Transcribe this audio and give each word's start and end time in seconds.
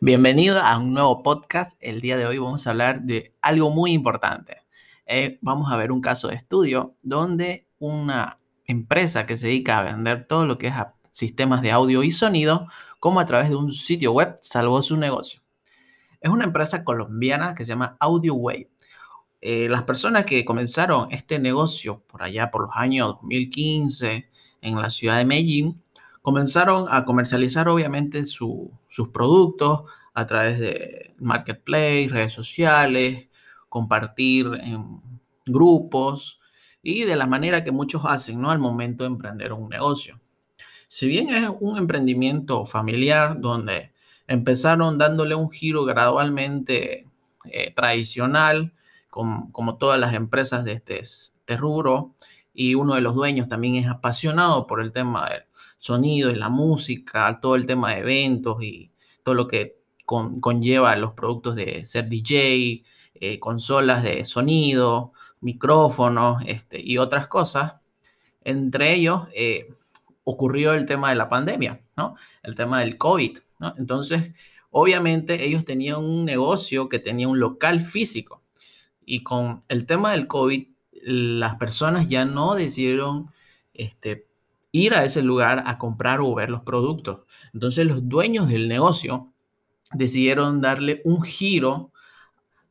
Bienvenido 0.00 0.60
a 0.60 0.78
un 0.78 0.92
nuevo 0.92 1.22
podcast. 1.22 1.78
El 1.80 2.00
día 2.00 2.16
de 2.16 2.26
hoy 2.26 2.38
vamos 2.38 2.66
a 2.66 2.70
hablar 2.70 3.02
de 3.02 3.34
algo 3.40 3.70
muy 3.70 3.92
importante. 3.92 4.58
Eh, 5.06 5.38
vamos 5.40 5.72
a 5.72 5.76
ver 5.76 5.92
un 5.92 6.00
caso 6.00 6.28
de 6.28 6.34
estudio 6.34 6.96
donde 7.02 7.68
una 7.78 8.38
empresa 8.66 9.26
que 9.26 9.36
se 9.36 9.46
dedica 9.46 9.78
a 9.78 9.82
vender 9.82 10.26
todo 10.26 10.44
lo 10.44 10.58
que 10.58 10.68
es 10.68 10.74
a 10.74 10.94
sistemas 11.12 11.62
de 11.62 11.70
audio 11.70 12.02
y 12.02 12.10
sonido, 12.10 12.66
como 13.00 13.20
a 13.20 13.26
través 13.26 13.48
de 13.48 13.56
un 13.56 13.72
sitio 13.72 14.12
web 14.12 14.34
salvó 14.40 14.82
su 14.82 14.96
negocio. 14.96 15.40
Es 16.20 16.30
una 16.30 16.44
empresa 16.44 16.84
colombiana 16.84 17.54
que 17.54 17.64
se 17.64 17.70
llama 17.70 17.96
AudioWay. 18.00 18.68
Eh, 19.40 19.68
las 19.68 19.84
personas 19.84 20.24
que 20.24 20.44
comenzaron 20.44 21.08
este 21.10 21.38
negocio 21.38 22.02
por 22.06 22.22
allá 22.22 22.50
por 22.50 22.62
los 22.62 22.70
años 22.74 23.16
2015 23.22 24.28
en 24.60 24.80
la 24.80 24.90
ciudad 24.90 25.18
de 25.18 25.24
Medellín 25.24 25.82
comenzaron 26.26 26.86
a 26.90 27.04
comercializar 27.04 27.68
obviamente 27.68 28.24
sus 28.96 29.08
productos 29.08 29.82
a 30.14 30.26
través 30.26 30.58
de 30.58 31.14
marketplace, 31.18 32.08
redes 32.08 32.32
sociales, 32.32 33.28
compartir 33.68 34.46
en 34.62 35.02
grupos 35.44 36.40
y 36.82 37.04
de 37.04 37.14
la 37.14 37.26
manera 37.26 37.62
que 37.62 37.72
muchos 37.72 38.06
hacen 38.06 38.40
¿no? 38.40 38.50
al 38.50 38.58
momento 38.58 39.04
de 39.04 39.08
emprender 39.08 39.52
un 39.52 39.68
negocio. 39.68 40.18
Si 40.88 41.06
bien 41.08 41.28
es 41.28 41.50
un 41.60 41.76
emprendimiento 41.76 42.64
familiar 42.64 43.38
donde 43.38 43.92
empezaron 44.26 44.96
dándole 44.96 45.34
un 45.34 45.50
giro 45.50 45.84
gradualmente 45.84 47.06
eh, 47.44 47.74
tradicional, 47.74 48.72
como 49.10 49.76
todas 49.76 50.00
las 50.00 50.14
empresas 50.14 50.64
de 50.64 50.72
este, 50.72 51.00
este 51.00 51.56
rubro, 51.58 52.14
y 52.54 52.74
uno 52.74 52.94
de 52.94 53.02
los 53.02 53.14
dueños 53.14 53.46
también 53.46 53.74
es 53.74 53.88
apasionado 53.88 54.66
por 54.66 54.80
el 54.80 54.92
tema 54.92 55.28
del 55.28 55.42
sonido 55.86 56.30
y 56.30 56.34
la 56.34 56.48
música, 56.48 57.38
todo 57.40 57.54
el 57.54 57.66
tema 57.66 57.92
de 57.92 58.00
eventos 58.00 58.62
y 58.62 58.90
todo 59.22 59.34
lo 59.34 59.46
que 59.46 59.78
conlleva 60.04 60.94
los 60.96 61.12
productos 61.12 61.56
de 61.56 61.84
ser 61.84 62.08
DJ, 62.08 62.84
eh, 63.14 63.38
consolas 63.40 64.02
de 64.02 64.24
sonido, 64.24 65.12
micrófonos 65.40 66.42
este, 66.46 66.80
y 66.80 66.98
otras 66.98 67.28
cosas. 67.28 67.80
Entre 68.44 68.94
ellos 68.94 69.28
eh, 69.34 69.72
ocurrió 70.24 70.72
el 70.74 70.86
tema 70.86 71.10
de 71.10 71.16
la 71.16 71.28
pandemia, 71.28 71.80
¿no? 71.96 72.16
El 72.42 72.54
tema 72.54 72.80
del 72.80 72.96
COVID. 72.96 73.38
Entonces, 73.78 74.32
obviamente 74.70 75.44
ellos 75.44 75.64
tenían 75.64 75.98
un 75.98 76.24
negocio 76.24 76.88
que 76.88 76.98
tenía 76.98 77.28
un 77.28 77.40
local 77.40 77.80
físico 77.80 78.42
y 79.04 79.22
con 79.22 79.62
el 79.68 79.86
tema 79.86 80.12
del 80.12 80.26
COVID 80.26 80.66
las 81.02 81.54
personas 81.56 82.08
ya 82.08 82.24
no 82.24 82.54
decidieron 82.54 83.30
este, 83.72 84.26
ir 84.72 84.94
a 84.94 85.04
ese 85.04 85.22
lugar 85.22 85.64
a 85.66 85.78
comprar 85.78 86.20
o 86.20 86.34
ver 86.34 86.50
los 86.50 86.62
productos. 86.62 87.24
Entonces 87.52 87.86
los 87.86 88.08
dueños 88.08 88.48
del 88.48 88.68
negocio 88.68 89.32
decidieron 89.92 90.60
darle 90.60 91.02
un 91.04 91.22
giro 91.22 91.92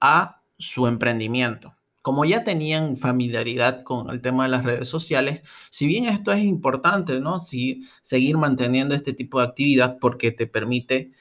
a 0.00 0.42
su 0.58 0.86
emprendimiento. 0.86 1.74
Como 2.02 2.24
ya 2.24 2.44
tenían 2.44 2.96
familiaridad 2.96 3.82
con 3.82 4.10
el 4.10 4.20
tema 4.22 4.44
de 4.44 4.50
las 4.50 4.64
redes 4.64 4.88
sociales, 4.88 5.42
si 5.70 5.86
bien 5.86 6.04
esto 6.04 6.32
es 6.32 6.42
importante, 6.44 7.20
¿no? 7.20 7.38
Si 7.38 7.82
seguir 8.02 8.38
manteniendo 8.38 8.94
este 8.94 9.12
tipo 9.12 9.40
de 9.40 9.46
actividad 9.46 9.98
porque 10.00 10.30
te 10.30 10.46
permite 10.46 11.12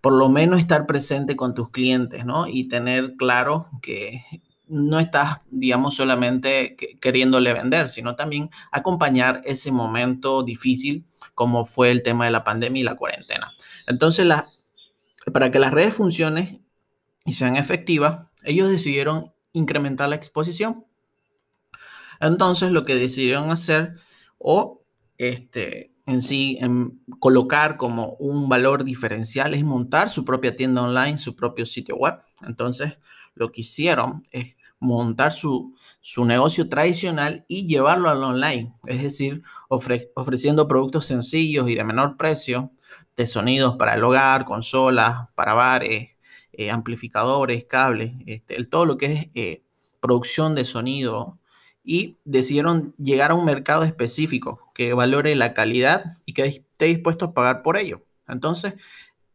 por 0.00 0.14
lo 0.14 0.28
menos 0.28 0.60
estar 0.60 0.86
presente 0.86 1.36
con 1.36 1.54
tus 1.54 1.70
clientes, 1.70 2.24
¿no? 2.24 2.46
Y 2.46 2.68
tener 2.68 3.16
claro 3.16 3.68
que 3.82 4.24
no 4.70 5.00
estás, 5.00 5.40
digamos, 5.50 5.96
solamente 5.96 6.76
queriéndole 7.00 7.52
vender, 7.52 7.90
sino 7.90 8.14
también 8.14 8.50
acompañar 8.70 9.42
ese 9.44 9.72
momento 9.72 10.42
difícil 10.44 11.04
como 11.34 11.66
fue 11.66 11.90
el 11.90 12.02
tema 12.02 12.24
de 12.24 12.30
la 12.30 12.44
pandemia 12.44 12.80
y 12.80 12.84
la 12.84 12.94
cuarentena. 12.94 13.52
Entonces, 13.86 14.26
para 15.32 15.50
que 15.50 15.58
las 15.58 15.72
redes 15.72 15.94
funcionen 15.94 16.64
y 17.24 17.32
sean 17.32 17.56
efectivas, 17.56 18.28
ellos 18.44 18.70
decidieron 18.70 19.32
incrementar 19.52 20.08
la 20.08 20.16
exposición. 20.16 20.86
Entonces, 22.20 22.70
lo 22.70 22.84
que 22.84 22.94
decidieron 22.94 23.50
hacer 23.50 23.96
o 24.38 24.84
este, 25.18 25.92
en 26.06 26.22
sí 26.22 26.58
colocar 27.18 27.76
como 27.76 28.14
un 28.20 28.48
valor 28.48 28.84
diferencial 28.84 29.54
es 29.54 29.64
montar 29.64 30.10
su 30.10 30.24
propia 30.24 30.54
tienda 30.54 30.82
online, 30.82 31.18
su 31.18 31.34
propio 31.34 31.66
sitio 31.66 31.96
web. 31.96 32.20
Entonces, 32.42 32.98
lo 33.34 33.50
que 33.50 33.62
hicieron 33.62 34.22
es 34.30 34.56
montar 34.80 35.32
su, 35.32 35.74
negocio 36.24 36.68
tradicional 36.68 37.44
y 37.46 37.66
llevarlo 37.66 38.08
al 38.10 38.22
online, 38.22 38.74
es 38.86 39.02
decir, 39.02 39.42
ofreciendo 39.68 40.66
productos 40.66 41.06
sencillos 41.06 41.68
y 41.68 41.74
de 41.74 41.84
menor 41.84 42.16
precio 42.16 42.72
de 43.16 43.26
sonidos 43.26 43.76
para 43.76 43.94
el 43.94 44.02
hogar, 44.02 44.46
consolas, 44.46 45.28
para 45.34 45.54
bares, 45.54 46.16
eh, 46.52 46.70
amplificadores, 46.70 47.64
cables, 47.64 48.12
este, 48.26 48.64
todo 48.64 48.86
lo 48.86 48.96
que 48.96 49.06
es 49.06 49.26
eh, 49.34 49.62
producción 50.00 50.54
de 50.54 50.64
sonido 50.64 51.38
y 51.84 52.16
decidieron 52.24 52.94
llegar 52.98 53.30
a 53.30 53.34
un 53.34 53.44
mercado 53.44 53.84
específico 53.84 54.70
que 54.74 54.94
valore 54.94 55.34
la 55.36 55.54
calidad 55.54 56.16
y 56.24 56.32
que 56.32 56.44
esté 56.44 56.86
dispuesto 56.86 57.26
a 57.26 57.34
pagar 57.34 57.62
por 57.62 57.76
ello. 57.76 58.02
Entonces, 58.26 58.74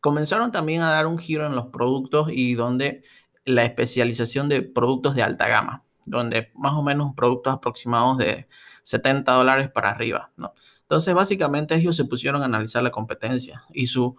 comenzaron 0.00 0.52
también 0.52 0.82
a 0.82 0.90
dar 0.90 1.06
un 1.06 1.18
giro 1.18 1.46
en 1.46 1.54
los 1.54 1.66
productos 1.66 2.28
y 2.30 2.54
donde 2.54 3.02
la 3.44 3.64
especialización 3.64 4.48
de 4.48 4.62
productos 4.62 5.14
de 5.14 5.22
alta 5.22 5.48
gama, 5.48 5.84
donde 6.04 6.50
más 6.54 6.74
o 6.74 6.82
menos 6.82 7.14
productos 7.14 7.54
aproximados 7.54 8.18
de 8.18 8.48
70 8.82 9.32
dólares 9.32 9.70
para 9.70 9.90
arriba, 9.90 10.30
¿no? 10.36 10.54
Entonces, 10.82 11.14
básicamente 11.14 11.76
ellos 11.76 11.94
se 11.94 12.04
pusieron 12.04 12.42
a 12.42 12.46
analizar 12.46 12.82
la 12.82 12.90
competencia 12.90 13.62
y 13.72 13.86
su, 13.86 14.16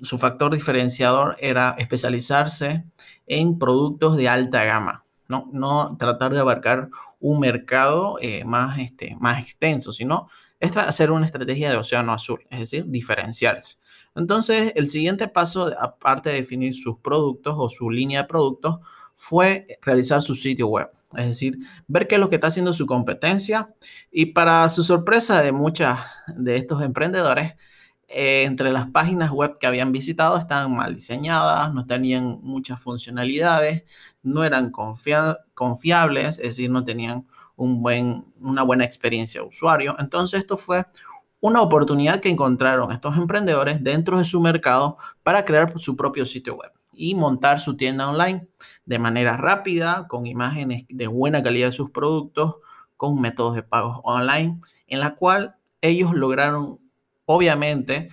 su 0.00 0.18
factor 0.18 0.52
diferenciador 0.52 1.36
era 1.38 1.76
especializarse 1.78 2.84
en 3.26 3.58
productos 3.58 4.16
de 4.16 4.28
alta 4.28 4.64
gama, 4.64 5.04
no, 5.28 5.48
no 5.52 5.96
tratar 5.98 6.34
de 6.34 6.40
abarcar 6.40 6.88
un 7.20 7.38
mercado 7.38 8.18
eh, 8.20 8.44
más, 8.44 8.80
este, 8.80 9.16
más 9.20 9.40
extenso, 9.42 9.92
sino 9.92 10.28
hacer 10.60 11.10
una 11.10 11.26
estrategia 11.26 11.70
de 11.70 11.76
océano 11.76 12.12
azul, 12.12 12.44
es 12.50 12.60
decir, 12.60 12.84
diferenciarse. 12.86 13.76
Entonces, 14.14 14.72
el 14.76 14.88
siguiente 14.88 15.28
paso, 15.28 15.70
aparte 15.80 16.30
de 16.30 16.36
definir 16.36 16.74
sus 16.74 16.98
productos 16.98 17.54
o 17.56 17.68
su 17.68 17.90
línea 17.90 18.22
de 18.22 18.28
productos, 18.28 18.80
fue 19.16 19.78
realizar 19.82 20.22
su 20.22 20.34
sitio 20.34 20.68
web. 20.68 20.90
Es 21.16 21.26
decir, 21.26 21.58
ver 21.86 22.08
qué 22.08 22.16
es 22.16 22.20
lo 22.20 22.28
que 22.28 22.36
está 22.36 22.48
haciendo 22.48 22.72
su 22.72 22.86
competencia. 22.86 23.74
Y 24.10 24.26
para 24.26 24.68
su 24.68 24.82
sorpresa 24.82 25.42
de 25.42 25.52
muchas 25.52 26.00
de 26.36 26.56
estos 26.56 26.82
emprendedores, 26.82 27.54
eh, 28.08 28.44
entre 28.44 28.72
las 28.72 28.90
páginas 28.90 29.30
web 29.30 29.58
que 29.58 29.66
habían 29.66 29.92
visitado 29.92 30.36
estaban 30.36 30.74
mal 30.76 30.94
diseñadas, 30.94 31.72
no 31.72 31.86
tenían 31.86 32.40
muchas 32.42 32.80
funcionalidades, 32.80 33.84
no 34.22 34.44
eran 34.44 34.70
confiables, 35.54 36.38
es 36.38 36.44
decir, 36.44 36.70
no 36.70 36.84
tenían 36.84 37.26
una 37.56 38.62
buena 38.64 38.84
experiencia 38.84 39.40
de 39.40 39.46
usuario. 39.46 39.96
Entonces, 39.98 40.40
esto 40.40 40.56
fue 40.56 40.84
una 41.42 41.60
oportunidad 41.60 42.20
que 42.20 42.30
encontraron 42.30 42.92
estos 42.92 43.16
emprendedores 43.16 43.82
dentro 43.82 44.16
de 44.16 44.24
su 44.24 44.40
mercado 44.40 44.96
para 45.24 45.44
crear 45.44 45.74
su 45.80 45.96
propio 45.96 46.24
sitio 46.24 46.54
web 46.54 46.70
y 46.92 47.16
montar 47.16 47.58
su 47.58 47.76
tienda 47.76 48.08
online 48.08 48.46
de 48.84 48.98
manera 49.00 49.36
rápida, 49.36 50.06
con 50.06 50.26
imágenes 50.26 50.84
de 50.88 51.08
buena 51.08 51.42
calidad 51.42 51.66
de 51.66 51.72
sus 51.72 51.90
productos, 51.90 52.58
con 52.96 53.20
métodos 53.20 53.56
de 53.56 53.64
pagos 53.64 53.98
online, 54.04 54.60
en 54.86 55.00
la 55.00 55.16
cual 55.16 55.56
ellos 55.80 56.14
lograron, 56.14 56.78
obviamente, 57.26 58.10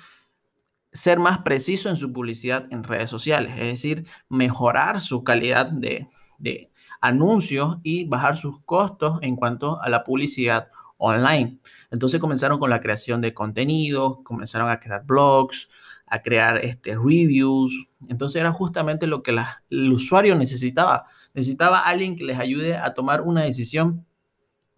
ser 0.91 1.19
más 1.19 1.43
preciso 1.43 1.87
en 1.89 1.97
su 1.97 2.11
publicidad 2.11 2.65
en 2.71 2.83
redes 2.83 3.11
sociales, 3.11 3.53
es 3.59 3.65
decir, 3.65 4.07
mejorar 4.27 5.01
su 5.01 5.23
calidad 5.23 5.67
de, 5.67 6.07
de 6.39 6.71
anuncios 6.99 7.77
y 7.83 8.05
bajar 8.05 8.37
sus 8.37 8.59
costos 8.65 9.19
en 9.21 9.35
cuanto 9.35 9.79
a 9.79 9.89
la 9.89 10.03
publicidad 10.03 10.69
online. 10.99 11.57
Entonces 11.89 12.19
comenzaron 12.19 12.59
con 12.59 12.69
la 12.69 12.81
creación 12.81 13.21
de 13.21 13.33
contenido, 13.33 14.21
comenzaron 14.23 14.69
a 14.69 14.79
crear 14.79 15.03
blogs, 15.03 15.69
a 16.05 16.21
crear 16.21 16.57
este, 16.57 16.95
reviews. 16.95 17.87
Entonces 18.07 18.39
era 18.39 18.51
justamente 18.51 19.07
lo 19.07 19.23
que 19.23 19.35
el 19.69 19.91
usuario 19.91 20.35
necesitaba. 20.35 21.07
Necesitaba 21.33 21.79
alguien 21.79 22.15
que 22.15 22.23
les 22.23 22.37
ayude 22.37 22.77
a 22.77 22.93
tomar 22.93 23.21
una 23.21 23.43
decisión 23.43 24.05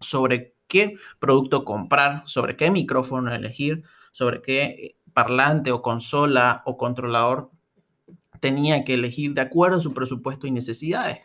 sobre 0.00 0.54
qué 0.66 0.96
producto 1.18 1.64
comprar, 1.64 2.22
sobre 2.26 2.56
qué 2.56 2.70
micrófono 2.70 3.34
elegir, 3.34 3.82
sobre 4.12 4.40
qué 4.40 4.96
parlante 5.12 5.72
o 5.72 5.82
consola 5.82 6.62
o 6.64 6.76
controlador 6.76 7.50
tenía 8.40 8.84
que 8.84 8.94
elegir 8.94 9.34
de 9.34 9.40
acuerdo 9.40 9.78
a 9.78 9.82
su 9.82 9.92
presupuesto 9.94 10.46
y 10.46 10.50
necesidades. 10.50 11.18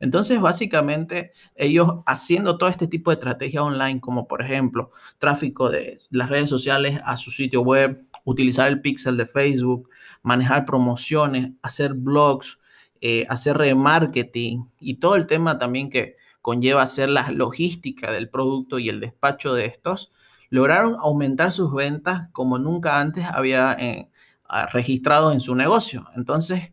Entonces, 0.00 0.40
básicamente, 0.40 1.32
ellos 1.56 2.00
haciendo 2.06 2.56
todo 2.56 2.68
este 2.68 2.86
tipo 2.86 3.10
de 3.10 3.14
estrategia 3.14 3.62
online, 3.62 4.00
como 4.00 4.28
por 4.28 4.42
ejemplo, 4.42 4.90
tráfico 5.18 5.70
de 5.70 5.98
las 6.10 6.28
redes 6.30 6.50
sociales 6.50 7.00
a 7.04 7.16
su 7.16 7.30
sitio 7.30 7.62
web, 7.62 8.00
utilizar 8.24 8.68
el 8.68 8.80
pixel 8.80 9.16
de 9.16 9.26
Facebook, 9.26 9.88
manejar 10.22 10.64
promociones, 10.64 11.52
hacer 11.62 11.94
blogs, 11.94 12.58
eh, 13.00 13.26
hacer 13.28 13.56
remarketing 13.56 14.70
y 14.80 14.94
todo 14.94 15.16
el 15.16 15.26
tema 15.26 15.58
también 15.58 15.88
que 15.88 16.16
conlleva 16.42 16.82
hacer 16.82 17.08
la 17.08 17.30
logística 17.30 18.10
del 18.12 18.28
producto 18.28 18.78
y 18.78 18.88
el 18.88 19.00
despacho 19.00 19.54
de 19.54 19.66
estos, 19.66 20.12
lograron 20.50 20.96
aumentar 20.98 21.52
sus 21.52 21.72
ventas 21.72 22.28
como 22.32 22.58
nunca 22.58 23.00
antes 23.00 23.24
había, 23.26 23.72
eh, 23.78 24.10
ah, 24.48 24.66
registrado 24.66 25.32
en 25.32 25.40
su 25.40 25.54
negocio. 25.54 26.06
Entonces, 26.16 26.72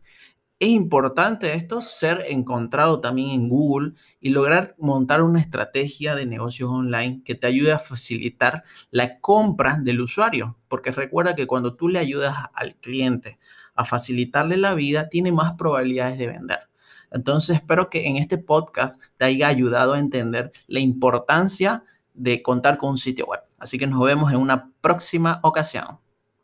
es 0.58 0.68
importante 0.68 1.52
esto 1.54 1.82
ser 1.82 2.24
encontrado 2.28 3.00
también 3.00 3.30
en 3.30 3.48
Google 3.48 3.92
y 4.20 4.30
lograr 4.30 4.74
montar 4.78 5.22
una 5.22 5.40
estrategia 5.40 6.14
de 6.14 6.24
negocios 6.24 6.70
online 6.70 7.22
que 7.24 7.34
te 7.34 7.46
ayude 7.46 7.72
a 7.72 7.78
facilitar 7.78 8.64
la 8.90 9.20
compra 9.20 9.78
del 9.82 10.00
usuario, 10.00 10.56
porque 10.68 10.92
recuerda 10.92 11.34
que 11.36 11.46
cuando 11.46 11.76
tú 11.76 11.88
le 11.88 11.98
ayudas 11.98 12.34
al 12.54 12.76
cliente 12.76 13.38
a 13.74 13.84
facilitarle 13.84 14.56
la 14.56 14.74
vida, 14.74 15.10
tiene 15.10 15.30
más 15.30 15.52
probabilidades 15.58 16.16
de 16.18 16.28
vender. 16.28 16.60
Entonces, 17.10 17.56
espero 17.56 17.90
que 17.90 18.06
en 18.06 18.16
este 18.16 18.38
podcast 18.38 19.02
te 19.18 19.26
haya 19.26 19.48
ayudado 19.48 19.92
a 19.92 19.98
entender 19.98 20.52
la 20.66 20.80
importancia 20.80 21.84
de 22.14 22.42
contar 22.42 22.78
con 22.78 22.90
un 22.90 22.98
sitio 22.98 23.26
web. 23.26 23.40
Así 23.58 23.78
que 23.78 23.86
nos 23.86 24.02
vemos 24.02 24.32
en 24.32 24.38
una 24.38 24.72
próxima 24.80 25.38
ocasión. 25.42 25.98